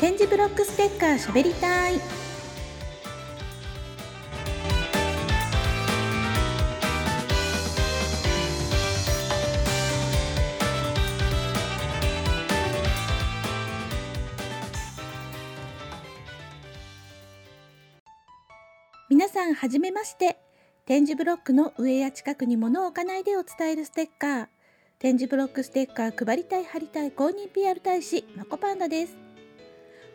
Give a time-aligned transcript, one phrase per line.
[0.00, 1.94] 点字ブロックステッカーしゃべりたい。
[19.10, 20.38] 皆さんはじめまして。
[20.86, 24.46] 点字ブロックの上や近くに物を置かないでを伝えるステッカー。
[25.00, 29.27] 点字ブロックステッカー配りたい貼りたい公認 PR 大使まこパンダです。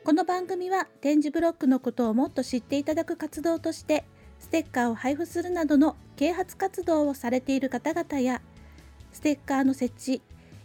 [0.05, 4.03] この番組は点字ブロックのことをもっと知っていただく活動として
[4.37, 8.41] ステッカーを配布するなどの啓発活動をされている方々や
[9.13, 10.21] ステッカーの設置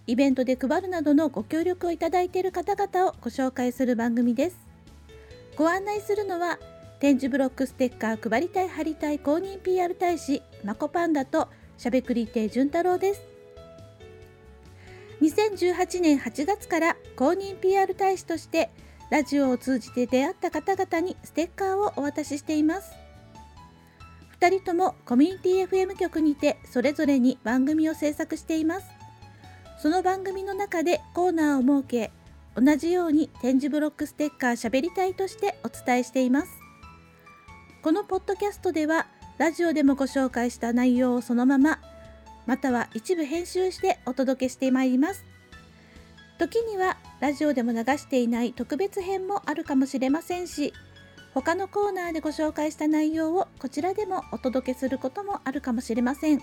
[0.08, 4.58] イベントで配るなどのご協力をいただいている方々をご紹介する番組です。
[5.54, 6.58] ご案内するのは
[6.98, 13.22] 点字ブロックステッカー配りたい貼りたい公認 PR 大使まこパンダとしゃべくり亭潤太郎です。
[15.20, 18.70] 2018年8月から公認 PR 大使として
[19.10, 22.92] ラジオを通じて出会った方々にステッカーをお渡ししています。
[24.40, 28.86] 2人ともコミュニティ FM 局にてそれぞれに番組を制作しています。
[29.78, 32.12] その番組の中でコーナーを設け
[32.54, 36.48] 同じように点字ブロックステッカーしゃべりたいとしてお伝えしています。
[37.82, 39.06] このポッドキャストでは
[39.38, 41.78] ラジオでもご紹介した内容をそのまま
[42.46, 45.24] または一部編集してお届けしてまいります。
[46.38, 50.72] 時にはラジオでも流していない特別編もあるかもしれませんし
[51.34, 56.40] 他のコーナーでご紹介した内容をこちらでもお届けすることもあるかもしれません。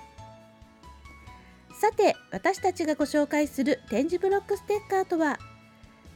[1.82, 5.38] さて私たちがご紹介する点字ブロックステッカーとは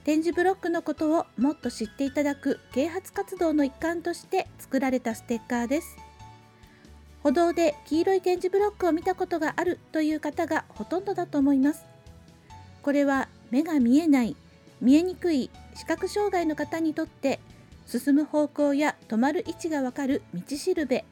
[0.05, 5.97] 点字ブロックのことをもっと知っていただく啓発活動の一環として作られたステッカーです。
[7.21, 11.85] 歩道で黄色い点字ブロックを見たことがあるという方がほとんどだと思います。
[12.81, 14.35] これは目が見えない
[14.81, 17.39] 見えにくい視覚障害の方にとって
[17.85, 21.05] 進む方向や止まる位置がわかる道しるべ。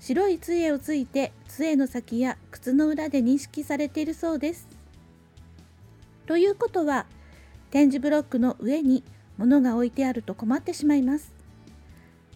[0.00, 4.68] 白い杖をついて杖の先や靴の裏で認識されているそうです。
[6.26, 7.06] ということは
[7.70, 9.04] 点字ブロックの上に
[9.36, 11.32] 物が置いてあると困ってしまいます。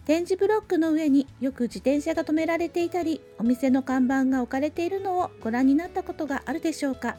[0.05, 7.17] 点字ブロックの上によく自転車が止められていたりお店の看板が置かれているのをご覧になったことがあるでしょうか。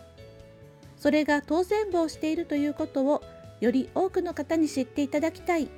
[1.02, 3.24] それが当選簿をしているということを
[3.58, 5.68] より多くの方に知っていただきたい。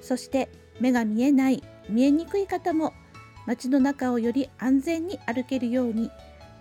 [0.00, 0.48] そして
[0.80, 2.94] 目が見えない見えにくい方も
[3.46, 6.10] 街の中をより安全に歩けるように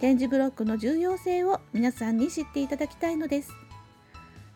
[0.02, 3.54] 点字ブロックの重要性を皆さんに知っていただきたいのです。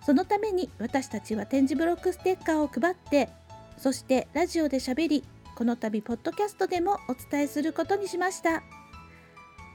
[0.06, 3.30] そのために私たちは点字ブロックステッカーを配って
[3.78, 5.24] そしてラジオでしゃべり
[5.56, 8.62] この度ポッドキャストでもお伝えすることにしました。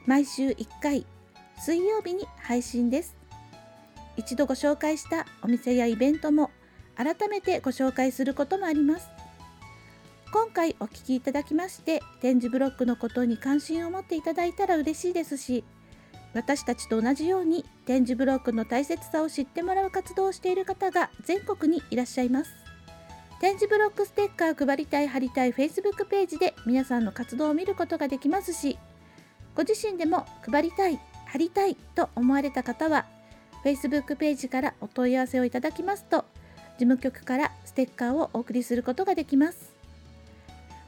[0.04, 1.06] 毎週1回
[1.58, 3.21] 水曜日に配信です。
[4.16, 6.50] 一度ご紹介したお店やイベントも
[6.96, 9.08] 改めてご紹介することもあります。
[10.32, 15.62] 今回お聞きいただきまして点字ブロックのことに関心を持っていただいたら嬉しいですし
[16.32, 22.50] 私たちと同じように点字ブロックの大切さを知ってもらう活動をしている方が全国にいらっしゃいます。
[23.42, 28.78] 点字ブロックステッカー配りたい貼りたい Facebook ページで皆さんの活動を見ることができますし
[29.56, 33.04] ご自身でも配りたい貼りたいと思われた方は
[33.64, 36.24] Facebook ページからお問い合わせをいただきますと
[36.78, 39.72] 事務局からステッカーをお送りすることができます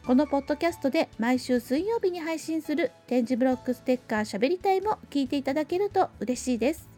[0.07, 6.91] このポッドキャストで毎週水曜日に配信する点字ブロックステッカーしゃべりたいも聞いていただけると嬉しいです。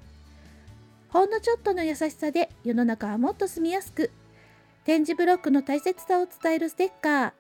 [1.09, 4.10] ほんのちょっとの優しさで世の中はもっと住みやすく、
[4.84, 7.32] 点字ブロックの大切さを伝えるステッカー、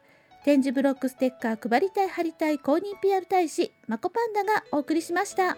[0.44, 5.56] 点字ブロックステッカー配りたい貼りたい公認 PR 大使、まこパンダがお送りしました。